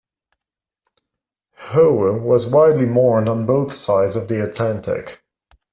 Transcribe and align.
Howe 1.53 2.17
was 2.17 2.51
widely 2.51 2.87
mourned 2.87 3.29
on 3.29 3.45
both 3.45 3.71
sides 3.71 4.15
of 4.15 4.29
the 4.29 4.43
Atlantic. 4.43 5.21